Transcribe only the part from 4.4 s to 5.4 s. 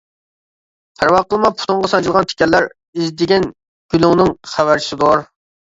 خەۋەرچىسىدۇر.